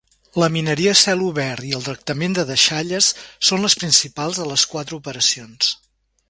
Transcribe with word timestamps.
La 0.43 0.47
mineria 0.53 0.93
a 0.95 0.97
cel 1.01 1.19
obert 1.25 1.67
i 1.71 1.73
el 1.79 1.83
tractament 1.87 2.37
de 2.39 2.45
deixalles 2.53 3.11
són 3.51 3.63
les 3.67 3.77
principals 3.85 4.41
de 4.41 4.49
les 4.55 4.65
quatre 4.73 4.99
operacions. 4.99 5.71